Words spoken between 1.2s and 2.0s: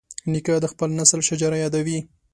شجره یادوي.